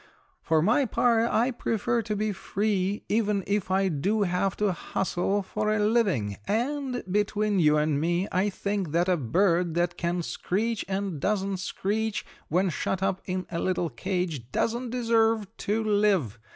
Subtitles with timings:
[0.41, 5.43] For my part I prefer to be free even if I do have to hustle
[5.43, 10.23] for a living and, between you and me, I think that a bird that can
[10.23, 16.39] screech and doesn't screech when shut up in a little cage doesn't deserve to live.